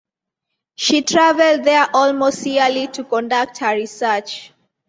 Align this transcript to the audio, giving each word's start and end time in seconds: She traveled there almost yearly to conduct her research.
She 0.73 1.03
traveled 1.03 1.63
there 1.63 1.87
almost 1.93 2.43
yearly 2.43 2.87
to 2.87 3.03
conduct 3.03 3.59
her 3.59 3.75
research. 3.75 4.51